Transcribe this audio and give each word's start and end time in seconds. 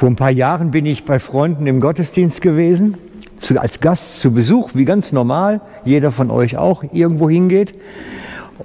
Vor 0.00 0.08
ein 0.08 0.16
paar 0.16 0.30
Jahren 0.30 0.70
bin 0.70 0.86
ich 0.86 1.04
bei 1.04 1.18
Freunden 1.18 1.66
im 1.66 1.78
Gottesdienst 1.78 2.40
gewesen, 2.40 2.96
zu, 3.36 3.60
als 3.60 3.80
Gast 3.80 4.18
zu 4.18 4.32
Besuch, 4.32 4.70
wie 4.72 4.86
ganz 4.86 5.12
normal, 5.12 5.60
jeder 5.84 6.10
von 6.10 6.30
euch 6.30 6.56
auch 6.56 6.82
irgendwo 6.90 7.28
hingeht. 7.28 7.74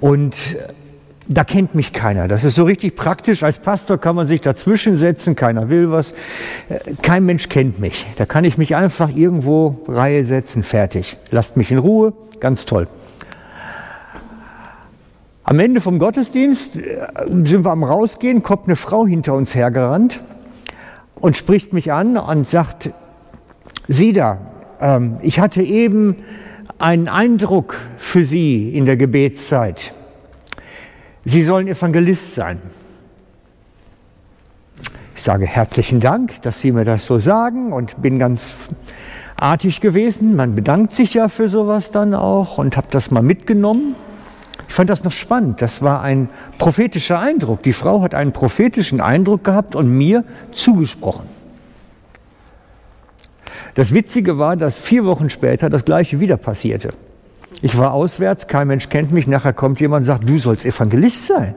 Und 0.00 0.56
da 1.28 1.44
kennt 1.44 1.74
mich 1.74 1.92
keiner. 1.92 2.26
Das 2.26 2.42
ist 2.42 2.54
so 2.54 2.64
richtig 2.64 2.96
praktisch. 2.96 3.42
Als 3.42 3.58
Pastor 3.58 3.98
kann 3.98 4.16
man 4.16 4.26
sich 4.26 4.40
dazwischen 4.40 4.96
setzen, 4.96 5.36
keiner 5.36 5.68
will 5.68 5.90
was. 5.90 6.14
Kein 7.02 7.26
Mensch 7.26 7.50
kennt 7.50 7.80
mich. 7.80 8.06
Da 8.16 8.24
kann 8.24 8.44
ich 8.44 8.56
mich 8.56 8.74
einfach 8.74 9.14
irgendwo 9.14 9.84
Reihe 9.88 10.24
setzen, 10.24 10.62
fertig. 10.62 11.18
Lasst 11.30 11.58
mich 11.58 11.70
in 11.70 11.76
Ruhe, 11.76 12.14
ganz 12.40 12.64
toll. 12.64 12.88
Am 15.44 15.58
Ende 15.58 15.82
vom 15.82 15.98
Gottesdienst 15.98 16.76
äh, 16.76 17.06
sind 17.44 17.62
wir 17.62 17.72
am 17.72 17.84
Rausgehen, 17.84 18.42
kommt 18.42 18.68
eine 18.68 18.76
Frau 18.76 19.06
hinter 19.06 19.34
uns 19.34 19.54
hergerannt 19.54 20.20
und 21.20 21.36
spricht 21.36 21.72
mich 21.72 21.92
an 21.92 22.16
und 22.16 22.46
sagt, 22.46 22.90
Sie 23.88 24.12
da, 24.12 24.38
ähm, 24.80 25.18
ich 25.22 25.40
hatte 25.40 25.62
eben 25.62 26.16
einen 26.78 27.08
Eindruck 27.08 27.76
für 27.96 28.24
Sie 28.24 28.70
in 28.74 28.84
der 28.84 28.96
Gebetszeit. 28.96 29.94
Sie 31.24 31.42
sollen 31.42 31.68
Evangelist 31.68 32.34
sein. 32.34 32.60
Ich 35.14 35.22
sage 35.22 35.46
herzlichen 35.46 36.00
Dank, 36.00 36.42
dass 36.42 36.60
Sie 36.60 36.72
mir 36.72 36.84
das 36.84 37.06
so 37.06 37.18
sagen 37.18 37.72
und 37.72 38.00
bin 38.02 38.18
ganz 38.18 38.54
artig 39.36 39.80
gewesen. 39.80 40.36
Man 40.36 40.54
bedankt 40.54 40.92
sich 40.92 41.14
ja 41.14 41.28
für 41.28 41.48
sowas 41.48 41.90
dann 41.90 42.14
auch 42.14 42.58
und 42.58 42.76
habe 42.76 42.88
das 42.90 43.10
mal 43.10 43.22
mitgenommen. 43.22 43.96
Ich 44.68 44.74
fand 44.74 44.90
das 44.90 45.04
noch 45.04 45.12
spannend. 45.12 45.62
Das 45.62 45.82
war 45.82 46.02
ein 46.02 46.28
prophetischer 46.58 47.18
Eindruck. 47.18 47.62
Die 47.62 47.72
Frau 47.72 48.02
hat 48.02 48.14
einen 48.14 48.32
prophetischen 48.32 49.00
Eindruck 49.00 49.44
gehabt 49.44 49.74
und 49.74 49.96
mir 49.96 50.24
zugesprochen. 50.52 51.26
Das 53.74 53.92
Witzige 53.92 54.38
war, 54.38 54.56
dass 54.56 54.76
vier 54.76 55.04
Wochen 55.04 55.28
später 55.28 55.68
das 55.68 55.84
Gleiche 55.84 56.18
wieder 56.18 56.36
passierte. 56.36 56.94
Ich 57.62 57.76
war 57.78 57.92
auswärts, 57.92 58.48
kein 58.48 58.68
Mensch 58.68 58.88
kennt 58.88 59.12
mich, 59.12 59.26
nachher 59.26 59.52
kommt 59.52 59.80
jemand 59.80 60.02
und 60.02 60.06
sagt, 60.06 60.28
du 60.28 60.38
sollst 60.38 60.64
Evangelist 60.64 61.26
sein. 61.26 61.54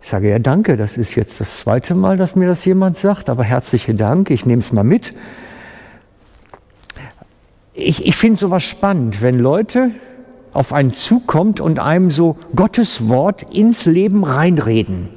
Ich 0.00 0.08
sage, 0.08 0.30
ja 0.30 0.38
danke, 0.38 0.76
das 0.76 0.96
ist 0.96 1.14
jetzt 1.14 1.40
das 1.40 1.58
zweite 1.58 1.94
Mal, 1.94 2.16
dass 2.16 2.36
mir 2.36 2.46
das 2.46 2.64
jemand 2.64 2.96
sagt, 2.96 3.28
aber 3.28 3.44
herzlichen 3.44 3.96
Dank, 3.96 4.30
ich 4.30 4.46
nehme 4.46 4.60
es 4.60 4.72
mal 4.72 4.84
mit. 4.84 5.14
Ich, 7.74 8.06
ich 8.06 8.16
finde 8.16 8.38
sowas 8.38 8.64
spannend, 8.64 9.20
wenn 9.22 9.38
Leute 9.38 9.90
auf 10.52 10.72
einen 10.72 10.90
zukommt 10.90 11.60
und 11.60 11.78
einem 11.78 12.10
so 12.10 12.36
Gottes 12.54 13.08
Wort 13.08 13.54
ins 13.54 13.86
Leben 13.86 14.24
reinreden. 14.24 15.08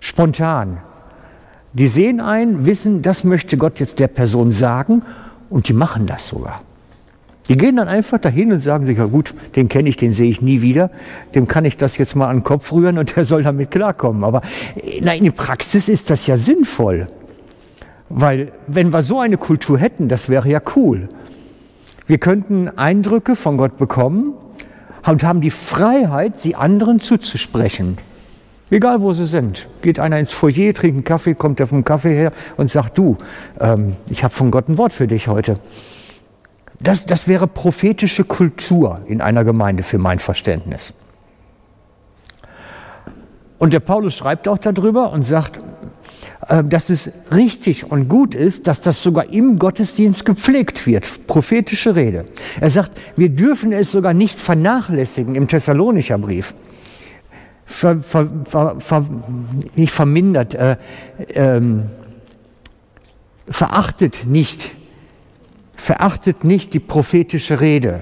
Spontan. 0.00 0.78
Die 1.72 1.86
sehen 1.86 2.20
ein, 2.20 2.66
wissen, 2.66 3.02
das 3.02 3.24
möchte 3.24 3.56
Gott 3.56 3.80
jetzt 3.80 3.98
der 3.98 4.08
Person 4.08 4.52
sagen 4.52 5.02
und 5.48 5.68
die 5.68 5.72
machen 5.72 6.06
das 6.06 6.28
sogar. 6.28 6.62
Die 7.48 7.56
gehen 7.56 7.76
dann 7.76 7.88
einfach 7.88 8.18
dahin 8.18 8.52
und 8.52 8.60
sagen 8.60 8.86
sich, 8.86 8.98
ja 8.98 9.06
gut, 9.06 9.34
den 9.56 9.68
kenne 9.68 9.88
ich, 9.88 9.96
den 9.96 10.12
sehe 10.12 10.30
ich 10.30 10.42
nie 10.42 10.62
wieder, 10.62 10.90
dem 11.34 11.48
kann 11.48 11.64
ich 11.64 11.76
das 11.76 11.98
jetzt 11.98 12.14
mal 12.14 12.28
an 12.28 12.38
den 12.38 12.44
Kopf 12.44 12.72
rühren 12.72 12.98
und 12.98 13.16
der 13.16 13.24
soll 13.24 13.42
damit 13.42 13.70
klarkommen. 13.70 14.22
Aber 14.24 14.42
na, 15.00 15.14
in 15.14 15.24
der 15.24 15.32
Praxis 15.32 15.88
ist 15.88 16.10
das 16.10 16.26
ja 16.26 16.36
sinnvoll. 16.36 17.08
Weil 18.08 18.52
wenn 18.66 18.92
wir 18.92 19.02
so 19.02 19.18
eine 19.18 19.38
Kultur 19.38 19.78
hätten, 19.78 20.08
das 20.08 20.28
wäre 20.28 20.48
ja 20.48 20.60
cool. 20.76 21.08
Wir 22.06 22.18
könnten 22.18 22.68
Eindrücke 22.68 23.36
von 23.36 23.56
Gott 23.56 23.78
bekommen 23.78 24.34
und 25.06 25.24
haben 25.24 25.40
die 25.40 25.50
Freiheit, 25.50 26.38
sie 26.38 26.54
anderen 26.54 27.00
zuzusprechen. 27.00 27.98
Egal 28.70 29.02
wo 29.02 29.12
sie 29.12 29.26
sind. 29.26 29.68
Geht 29.82 29.98
einer 30.00 30.18
ins 30.18 30.32
Foyer, 30.32 30.72
trinkt 30.72 30.96
einen 30.96 31.04
Kaffee, 31.04 31.34
kommt 31.34 31.60
er 31.60 31.66
vom 31.66 31.84
Kaffee 31.84 32.14
her 32.14 32.32
und 32.56 32.70
sagt, 32.70 32.96
du, 32.96 33.18
ähm, 33.60 33.96
ich 34.08 34.24
habe 34.24 34.32
von 34.32 34.50
Gott 34.50 34.68
ein 34.68 34.78
Wort 34.78 34.94
für 34.94 35.06
dich 35.06 35.28
heute. 35.28 35.58
Das, 36.80 37.04
das 37.04 37.28
wäre 37.28 37.46
prophetische 37.46 38.24
Kultur 38.24 39.00
in 39.06 39.20
einer 39.20 39.44
Gemeinde 39.44 39.82
für 39.82 39.98
mein 39.98 40.18
Verständnis. 40.18 40.94
Und 43.58 43.72
der 43.72 43.80
Paulus 43.80 44.16
schreibt 44.16 44.48
auch 44.48 44.58
darüber 44.58 45.12
und 45.12 45.22
sagt, 45.22 45.60
dass 46.48 46.90
es 46.90 47.10
richtig 47.30 47.90
und 47.90 48.08
gut 48.08 48.34
ist, 48.34 48.66
dass 48.66 48.80
das 48.80 49.02
sogar 49.02 49.32
im 49.32 49.58
Gottesdienst 49.58 50.24
gepflegt 50.24 50.86
wird, 50.86 51.26
prophetische 51.28 51.94
Rede. 51.94 52.24
Er 52.60 52.70
sagt, 52.70 52.98
wir 53.16 53.28
dürfen 53.28 53.72
es 53.72 53.92
sogar 53.92 54.12
nicht 54.12 54.40
vernachlässigen 54.40 55.36
im 55.36 55.46
Thessalonicher 55.46 56.18
Brief. 56.18 56.54
Ver, 57.64 58.00
ver, 58.02 58.28
ver, 58.44 59.06
nicht 59.76 59.92
vermindert, 59.92 60.54
äh, 60.54 60.76
ähm, 61.34 61.84
verachtet 63.48 64.26
nicht, 64.26 64.72
verachtet 65.76 66.42
nicht 66.42 66.74
die 66.74 66.80
prophetische 66.80 67.60
Rede. 67.60 68.00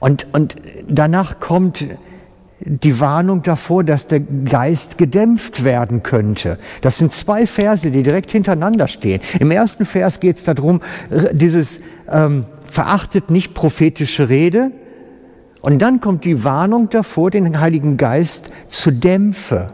Und, 0.00 0.26
und 0.32 0.56
danach 0.88 1.38
kommt 1.38 1.86
die 2.66 2.98
Warnung 2.98 3.42
davor, 3.42 3.84
dass 3.84 4.06
der 4.06 4.20
Geist 4.20 4.96
gedämpft 4.96 5.64
werden 5.64 6.02
könnte. 6.02 6.58
Das 6.80 6.98
sind 6.98 7.12
zwei 7.12 7.46
Verse, 7.46 7.90
die 7.90 8.02
direkt 8.02 8.32
hintereinander 8.32 8.88
stehen. 8.88 9.20
Im 9.38 9.50
ersten 9.50 9.84
Vers 9.84 10.20
geht 10.20 10.36
es 10.36 10.44
darum, 10.44 10.80
dieses 11.32 11.80
ähm, 12.10 12.46
verachtet 12.64 13.30
nicht 13.30 13.54
prophetische 13.54 14.28
Rede. 14.28 14.70
Und 15.60 15.80
dann 15.80 16.00
kommt 16.00 16.24
die 16.24 16.44
Warnung 16.44 16.88
davor, 16.90 17.30
den 17.30 17.60
Heiligen 17.60 17.96
Geist 17.96 18.50
zu 18.68 18.90
dämpfen. 18.90 19.68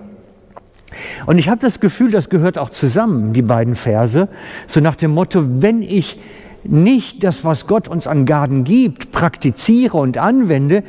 Und 1.26 1.38
ich 1.38 1.48
habe 1.48 1.60
das 1.60 1.78
Gefühl, 1.78 2.10
das 2.10 2.28
gehört 2.28 2.58
auch 2.58 2.70
zusammen, 2.70 3.32
die 3.32 3.42
beiden 3.42 3.76
Verse, 3.76 4.28
so 4.66 4.80
nach 4.80 4.96
dem 4.96 5.12
Motto, 5.12 5.44
wenn 5.62 5.82
ich 5.82 6.18
nicht 6.64 7.24
das, 7.24 7.44
was 7.44 7.66
Gott 7.66 7.88
uns 7.88 8.06
an 8.06 8.26
Gaben 8.26 8.64
gibt, 8.64 9.12
praktiziere 9.12 9.96
und 9.96 10.18
anwende, 10.18 10.82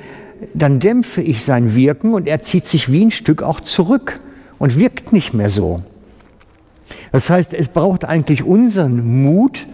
dann 0.53 0.79
dämpfe 0.79 1.21
ich 1.21 1.43
sein 1.43 1.75
Wirken 1.75 2.13
und 2.13 2.27
er 2.27 2.41
zieht 2.41 2.65
sich 2.65 2.91
wie 2.91 3.05
ein 3.05 3.11
Stück 3.11 3.43
auch 3.43 3.59
zurück 3.59 4.19
und 4.59 4.77
wirkt 4.77 5.13
nicht 5.13 5.33
mehr 5.33 5.49
so. 5.49 5.81
Das 7.11 7.29
heißt, 7.29 7.53
es 7.53 7.67
braucht 7.67 8.05
eigentlich 8.05 8.43
unseren 8.43 9.23
Mut, 9.23 9.67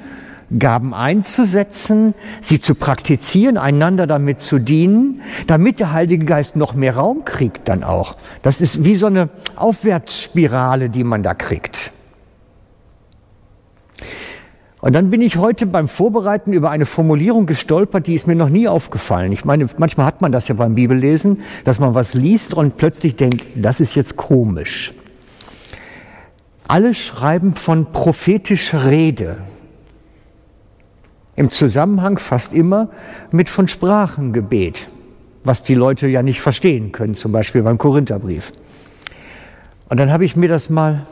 Gaben 0.58 0.94
einzusetzen, 0.94 2.14
sie 2.42 2.62
zu 2.62 2.74
praktizieren, 2.74 3.58
einander 3.58 4.08
damit 4.08 4.40
zu 4.40 4.60
dienen, 4.60 5.22
damit 5.46 5.82
der 5.82 5.92
Heilige 5.92 6.26
Geist 6.26 6.56
noch 6.56 6.74
mehr 6.74 6.96
Raum 6.96 7.26
kriegt 7.26 7.68
dann 7.68 7.84
auch. 7.84 8.16
Das 8.44 8.62
ist 8.62 8.86
wie 8.86 8.96
so 8.96 9.08
eine 9.08 9.28
Aufwärtsspirale, 9.58 10.90
die 10.90 11.04
man 11.04 11.22
da 11.22 11.34
kriegt. 11.34 11.92
Und 14.80 14.94
dann 14.94 15.10
bin 15.10 15.22
ich 15.22 15.38
heute 15.38 15.66
beim 15.66 15.88
Vorbereiten 15.88 16.54
über 16.54 16.70
eine 16.70 16.86
Formulierung 16.86 17.48
gestolpert, 17.48 18.06
die 18.06 18.14
ist 18.14 18.28
mir 18.28 18.36
noch 18.36 18.50
nie 18.50 18.68
aufgefallen. 18.68 19.32
Ich 19.32 19.44
meine, 19.44 19.68
manchmal 19.78 20.06
hat 20.06 20.22
man 20.22 20.32
das 20.32 20.48
ja 20.48 20.56
beim 20.56 20.76
Bibellesen, 20.76 21.42
dass 21.64 21.80
man 21.80 21.96
was 21.96 22.14
liest 22.14 22.54
und 22.54 22.78
plötzlich 22.78 23.16
denkt, 23.16 23.44
das 23.56 23.80
ist 23.80 23.96
jetzt 23.96 24.18
komisch. 24.18 24.94
Alle 26.68 26.94
schreiben 26.94 27.56
von 27.56 27.92
prophetischer 27.92 28.86
Rede. 28.86 29.38
Im 31.36 31.50
Zusammenhang 31.50 32.20
fast 32.20 32.54
immer 32.54 32.90
mit 33.32 33.50
von 33.50 33.68
Sprachengebet, 33.68 34.90
was 35.44 35.64
die 35.64 35.76
Leute 35.76 36.08
ja 36.08 36.22
nicht 36.22 36.42
verstehen 36.42 36.92
können, 36.92 37.16
zum 37.16 37.32
Beispiel 37.32 37.64
beim 37.64 37.78
Korintherbrief. 37.78 38.54
Und 39.90 40.00
dann 40.00 40.12
habe 40.12 40.26
ich 40.26 40.36
mir 40.36 40.50
das 40.50 40.70
mal 40.70 41.08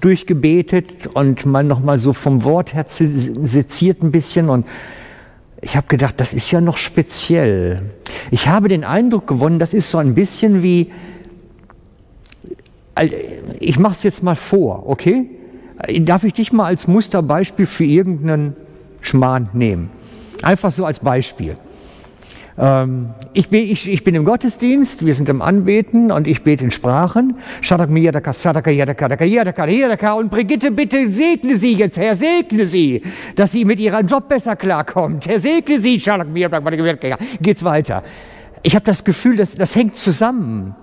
durchgebetet 0.00 1.08
und 1.08 1.46
mal 1.46 1.64
noch 1.64 1.80
mal 1.80 1.98
so 1.98 2.12
vom 2.12 2.44
Wort 2.44 2.74
her 2.74 2.84
seziert 2.88 4.02
ein 4.02 4.10
bisschen 4.10 4.48
und 4.48 4.66
ich 5.62 5.76
habe 5.76 5.86
gedacht, 5.88 6.20
das 6.20 6.34
ist 6.34 6.50
ja 6.50 6.60
noch 6.60 6.76
speziell. 6.76 7.82
Ich 8.30 8.46
habe 8.46 8.68
den 8.68 8.84
Eindruck 8.84 9.26
gewonnen, 9.26 9.58
das 9.58 9.74
ist 9.74 9.90
so 9.90 9.98
ein 9.98 10.14
bisschen 10.14 10.62
wie, 10.62 10.92
ich 13.58 13.78
mache 13.78 13.94
es 13.94 14.02
jetzt 14.02 14.22
mal 14.22 14.36
vor, 14.36 14.88
okay? 14.88 15.30
Darf 16.00 16.24
ich 16.24 16.34
dich 16.34 16.52
mal 16.52 16.66
als 16.66 16.86
Musterbeispiel 16.86 17.66
für 17.66 17.84
irgendeinen 17.84 18.54
Schmarrn 19.00 19.48
nehmen? 19.52 19.90
Einfach 20.42 20.70
so 20.70 20.84
als 20.84 21.00
Beispiel. 21.00 21.56
Ähm, 22.58 23.10
ich, 23.32 23.48
bin, 23.48 23.68
ich, 23.68 23.88
ich 23.90 24.02
bin 24.04 24.14
im 24.14 24.24
Gottesdienst, 24.24 25.04
wir 25.04 25.14
sind 25.14 25.28
im 25.28 25.42
Anbeten 25.42 26.10
und 26.10 26.26
ich 26.26 26.42
bete 26.42 26.64
in 26.64 26.70
Sprachen. 26.70 27.36
Und 30.16 30.30
Brigitte, 30.30 30.70
bitte 30.70 31.10
segne 31.10 31.56
sie 31.56 31.74
jetzt, 31.74 31.98
Herr, 31.98 32.16
segne 32.16 32.66
sie, 32.66 33.02
dass 33.34 33.52
sie 33.52 33.64
mit 33.64 33.78
ihrem 33.80 34.06
Job 34.06 34.28
besser 34.28 34.56
klarkommt. 34.56 35.26
Herr, 35.26 35.38
segne 35.38 35.78
sie. 35.78 36.00
Geht's 37.40 37.64
weiter. 37.64 38.02
Ich 38.62 38.74
habe 38.74 38.84
das 38.84 39.04
Gefühl, 39.04 39.36
das, 39.36 39.54
das 39.54 39.76
hängt 39.76 39.94
zusammen. 39.94 40.74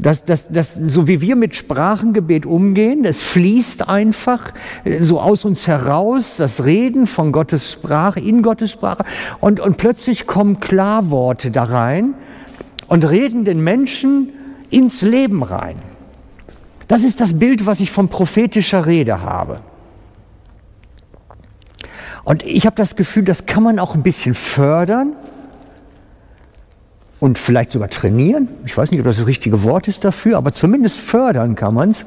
Das, 0.00 0.24
das, 0.24 0.48
das, 0.48 0.78
so 0.88 1.06
wie 1.06 1.20
wir 1.20 1.36
mit 1.36 1.54
Sprachengebet 1.54 2.46
umgehen, 2.46 3.04
es 3.04 3.20
fließt 3.20 3.88
einfach 3.88 4.52
äh, 4.84 5.02
so 5.02 5.20
aus 5.20 5.44
uns 5.44 5.66
heraus, 5.66 6.36
das 6.36 6.64
Reden 6.64 7.06
von 7.06 7.32
Gottes 7.32 7.72
Sprache, 7.72 8.18
in 8.18 8.42
Gottes 8.42 8.72
Sprache. 8.72 9.04
Und, 9.40 9.60
und 9.60 9.76
plötzlich 9.76 10.26
kommen 10.26 10.58
Klarworte 10.58 11.50
da 11.50 11.64
rein 11.64 12.14
und 12.88 13.08
reden 13.08 13.44
den 13.44 13.62
Menschen 13.62 14.30
ins 14.70 15.02
Leben 15.02 15.42
rein. 15.42 15.76
Das 16.88 17.04
ist 17.04 17.20
das 17.20 17.38
Bild, 17.38 17.66
was 17.66 17.80
ich 17.80 17.90
von 17.90 18.08
prophetischer 18.08 18.86
Rede 18.86 19.20
habe. 19.20 19.60
Und 22.24 22.42
ich 22.42 22.64
habe 22.64 22.76
das 22.76 22.96
Gefühl, 22.96 23.24
das 23.24 23.46
kann 23.46 23.62
man 23.62 23.78
auch 23.78 23.94
ein 23.94 24.02
bisschen 24.02 24.34
fördern 24.34 25.14
und 27.20 27.38
vielleicht 27.38 27.70
sogar 27.70 27.90
trainieren. 27.90 28.48
Ich 28.64 28.76
weiß 28.76 28.90
nicht, 28.90 29.00
ob 29.00 29.06
das 29.06 29.18
das 29.18 29.26
richtige 29.26 29.62
Wort 29.62 29.88
ist 29.88 30.04
dafür, 30.04 30.38
aber 30.38 30.52
zumindest 30.52 30.98
fördern 30.98 31.54
kann 31.54 31.74
man 31.74 31.90
es. 31.90 32.06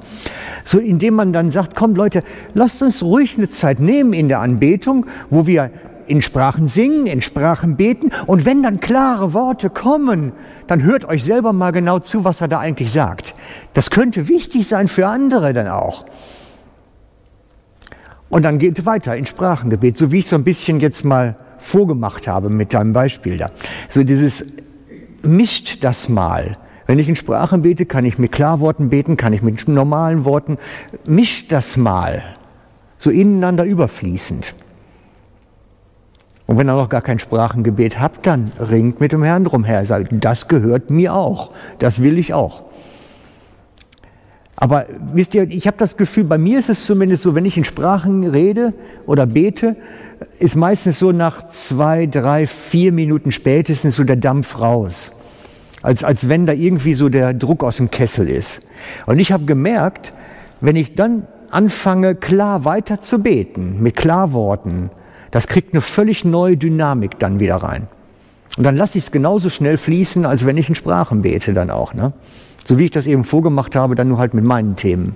So 0.64 0.80
indem 0.80 1.14
man 1.14 1.32
dann 1.32 1.52
sagt, 1.52 1.76
kommt 1.76 1.98
Leute, 1.98 2.24
lasst 2.56 2.82
uns 2.82 3.04
ruhig 3.04 3.38
eine 3.38 3.48
Zeit 3.48 3.80
nehmen 3.80 4.14
in 4.14 4.28
der 4.28 4.40
Anbetung, 4.40 5.06
wo 5.30 5.46
wir 5.46 5.70
in 6.08 6.22
Sprachen 6.22 6.68
singen, 6.68 7.06
in 7.06 7.22
Sprachen 7.22 7.78
beten. 7.78 8.10
Und 8.26 8.46
wenn 8.46 8.64
dann 8.64 8.80
klare 8.80 9.34
Worte 9.34 9.70
kommen, 9.70 10.34
dann 10.68 10.84
hört 10.84 11.06
euch 11.06 11.24
selber 11.24 11.54
mal 11.54 11.72
genau 11.72 12.00
zu, 12.00 12.26
was 12.26 12.42
er 12.42 12.48
da 12.48 12.60
eigentlich 12.60 12.92
sagt. 12.92 13.36
Das 13.74 13.90
könnte 13.90 14.28
wichtig 14.28 14.68
sein 14.68 14.88
für 14.88 15.08
andere 15.08 15.54
dann 15.54 15.68
auch. 15.68 16.06
Und 18.30 18.44
dann 18.44 18.58
geht 18.58 18.86
weiter 18.88 19.16
in 19.16 19.28
Sprachengebet, 19.28 19.96
so 19.96 20.12
wie 20.12 20.20
ich 20.20 20.28
so 20.28 20.36
ein 20.36 20.44
bisschen 20.44 20.80
jetzt 20.80 21.06
mal 21.06 21.36
vorgemacht 21.60 22.28
habe 22.28 22.50
mit 22.50 22.74
deinem 22.74 22.92
Beispiel 22.92 23.38
da. 23.38 23.52
So 23.90 24.04
dieses 24.04 24.44
mischt 25.24 25.84
das 25.84 26.10
mal. 26.10 26.58
Wenn 26.86 27.00
ich 27.00 27.10
in 27.10 27.16
Sprachen 27.16 27.62
bete, 27.62 27.86
kann 27.86 28.06
ich 28.06 28.18
mit 28.18 28.32
Klarworten 28.32 28.90
beten, 28.90 29.18
kann 29.18 29.34
ich 29.34 29.42
mit 29.42 29.68
normalen 29.68 30.26
Worten. 30.26 30.58
Mischt 31.06 31.52
das 31.52 31.78
mal. 31.78 32.24
So 32.98 33.10
ineinander 33.10 33.64
überfließend. 33.64 34.56
Und 36.46 36.58
wenn 36.58 36.70
ihr 36.70 36.76
noch 36.76 36.90
gar 36.90 37.02
kein 37.02 37.20
Sprachengebet 37.20 38.00
habt, 38.00 38.28
dann 38.28 38.52
ringt 38.60 39.00
mit 39.00 39.14
dem 39.14 39.24
Herrn 39.24 39.46
drum 39.46 39.64
her. 39.64 39.86
Sagt, 39.86 40.10
das 40.12 40.48
gehört 40.50 40.90
mir 40.90 41.14
auch. 41.14 41.52
Das 41.80 42.02
will 42.02 42.18
ich 42.18 42.34
auch. 42.34 42.64
Aber 44.64 44.86
wisst 45.12 45.36
ihr, 45.36 45.44
ich 45.50 45.68
habe 45.68 45.76
das 45.78 45.98
Gefühl, 45.98 46.24
bei 46.24 46.38
mir 46.38 46.58
ist 46.58 46.70
es 46.70 46.86
zumindest 46.86 47.24
so, 47.24 47.36
wenn 47.36 47.44
ich 47.44 47.58
in 47.58 47.66
Sprachen 47.66 48.24
rede 48.24 48.74
oder 49.06 49.26
bete, 49.26 49.76
ist 50.40 50.56
meistens 50.56 51.00
so 51.00 51.12
nach 51.12 51.50
zwei, 51.50 52.06
drei, 52.06 52.48
vier 52.48 52.94
Minuten 52.94 53.34
spätestens 53.34 53.98
so 53.98 54.06
der 54.06 54.16
Dampf 54.16 54.62
raus. 54.62 55.12
Als, 55.82 56.06
als 56.06 56.30
wenn 56.30 56.46
da 56.46 56.54
irgendwie 56.54 56.94
so 56.94 57.10
der 57.10 57.34
Druck 57.34 57.62
aus 57.62 57.76
dem 57.76 57.92
Kessel 57.92 58.30
ist. 58.30 58.66
Und 59.06 59.20
ich 59.20 59.34
habe 59.34 59.44
gemerkt, 59.44 60.14
wenn 60.62 60.78
ich 60.78 60.96
dann 60.96 61.28
anfange, 61.52 62.16
klar 62.16 62.64
weiter 62.64 63.02
zu 63.02 63.22
beten, 63.22 63.84
mit 63.84 63.98
Klarworten, 63.98 64.92
das 65.32 65.48
kriegt 65.48 65.74
eine 65.74 65.82
völlig 65.82 66.24
neue 66.24 66.56
Dynamik 66.56 67.20
dann 67.20 67.42
wieder 67.42 67.58
rein. 67.58 67.90
Und 68.56 68.64
dann 68.64 68.78
lasse 68.78 68.98
ich 68.98 69.04
es 69.04 69.12
genauso 69.12 69.50
schnell 69.50 69.76
fließen, 69.76 70.26
als 70.26 70.46
wenn 70.46 70.56
ich 70.56 70.70
in 70.70 70.76
Sprachen 70.76 71.22
bete 71.22 71.52
dann 71.54 71.70
auch. 71.70 71.94
Ne? 71.94 72.14
So 72.66 72.78
wie 72.78 72.86
ich 72.86 72.92
das 72.92 73.08
eben 73.08 73.24
vorgemacht 73.24 73.76
habe, 73.76 73.96
dann 73.96 74.08
nur 74.08 74.18
halt 74.18 74.34
mit 74.34 74.46
meinen 74.46 74.76
Themen. 74.76 75.16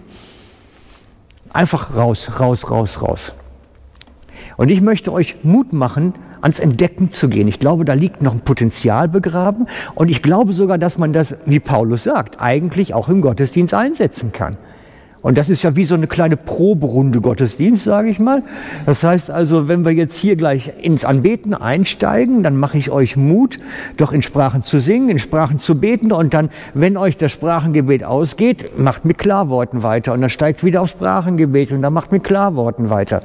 Einfach 1.54 1.96
raus, 1.96 2.40
raus, 2.40 2.70
raus, 2.70 3.02
raus. 3.02 3.34
Und 4.58 4.70
ich 4.70 4.82
möchte 4.82 5.14
euch 5.14 5.38
Mut 5.44 5.72
machen, 5.72 6.14
ans 6.42 6.60
Entdecken 6.60 7.10
zu 7.10 7.30
gehen. 7.30 7.48
Ich 7.48 7.60
glaube, 7.60 7.86
da 7.86 7.94
liegt 7.94 8.22
noch 8.22 8.34
ein 8.34 8.42
Potenzial 8.42 9.08
begraben. 9.08 9.68
Und 9.96 10.10
ich 10.10 10.22
glaube 10.22 10.54
sogar, 10.54 10.78
dass 10.78 10.98
man 10.98 11.14
das, 11.14 11.36
wie 11.46 11.60
Paulus 11.60 12.04
sagt, 12.04 12.42
eigentlich 12.42 12.94
auch 12.94 13.10
im 13.10 13.22
Gottesdienst 13.22 13.74
einsetzen 13.74 14.32
kann. 14.32 14.58
Und 15.22 15.38
das 15.38 15.50
ist 15.50 15.64
ja 15.64 15.76
wie 15.76 15.86
so 15.86 15.96
eine 15.96 16.08
kleine 16.08 16.38
Proberunde 16.38 17.22
Gottesdienst, 17.22 17.84
sage 17.84 18.10
ich 18.10 18.20
mal. 18.20 18.44
Das 18.86 19.04
heißt 19.04 19.32
also, 19.32 19.68
wenn 19.68 19.84
wir 19.84 19.92
jetzt 19.92 20.16
hier 20.16 20.36
gleich 20.36 20.72
ins 20.82 21.06
Anbeten 21.06 21.54
einsteigen, 21.54 22.44
dann 22.44 22.56
mache 22.58 22.78
ich 22.78 22.92
euch 22.92 23.18
Mut, 23.18 23.60
doch 23.98 24.14
in 24.14 24.22
Sprachen 24.22 24.64
zu 24.64 24.80
singen, 24.80 25.10
in 25.10 25.20
Sprachen 25.20 25.58
zu 25.60 25.80
beten. 25.80 26.12
Und 26.12 26.34
dann, 26.34 26.50
wenn 26.74 26.98
euch 26.98 27.18
das 27.18 27.32
Sprachengebet 27.32 28.04
ausgeht, 28.04 28.78
macht 28.78 29.06
mit 29.06 29.18
Klarworten 29.18 29.84
weiter. 29.84 30.14
Und 30.14 30.22
dann 30.22 30.30
steigt 30.30 30.64
wieder 30.64 30.82
auf 30.82 30.90
Sprachengebet 30.90 31.72
und 31.72 31.82
dann 31.82 31.94
macht 31.94 32.12
mit 32.12 32.24
Klarworten 32.24 32.90
weiter. 32.90 33.24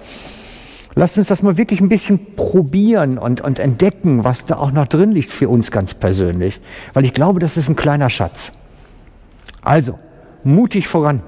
Lasst 0.94 1.16
uns 1.16 1.28
das 1.28 1.42
mal 1.42 1.56
wirklich 1.56 1.80
ein 1.80 1.88
bisschen 1.88 2.34
probieren 2.36 3.16
und, 3.16 3.40
und 3.40 3.58
entdecken, 3.58 4.24
was 4.24 4.44
da 4.44 4.56
auch 4.56 4.72
noch 4.72 4.86
drin 4.86 5.12
liegt 5.12 5.30
für 5.30 5.48
uns 5.48 5.70
ganz 5.70 5.94
persönlich. 5.94 6.60
Weil 6.92 7.04
ich 7.04 7.14
glaube, 7.14 7.40
das 7.40 7.56
ist 7.56 7.68
ein 7.68 7.76
kleiner 7.76 8.10
Schatz. 8.10 8.52
Also, 9.62 9.98
mutig 10.44 10.88
voran. 10.88 11.22